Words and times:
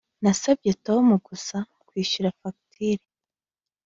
Nasabye 0.23 0.71
Tom 0.85 1.05
gusa 1.27 1.57
kwishyura 1.87 2.35
fagitire 2.39 3.03